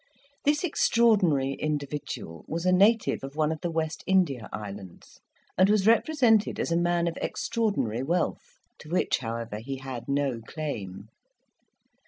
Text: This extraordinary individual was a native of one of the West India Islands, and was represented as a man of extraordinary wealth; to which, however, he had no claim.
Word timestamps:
This 0.45 0.63
extraordinary 0.63 1.53
individual 1.53 2.43
was 2.47 2.65
a 2.65 2.71
native 2.71 3.23
of 3.23 3.35
one 3.35 3.51
of 3.51 3.61
the 3.61 3.69
West 3.69 4.03
India 4.07 4.49
Islands, 4.51 5.19
and 5.59 5.69
was 5.69 5.85
represented 5.85 6.59
as 6.59 6.71
a 6.71 6.75
man 6.75 7.07
of 7.07 7.17
extraordinary 7.21 8.01
wealth; 8.01 8.57
to 8.79 8.89
which, 8.89 9.19
however, 9.19 9.59
he 9.59 9.75
had 9.77 10.05
no 10.09 10.39
claim. 10.41 11.09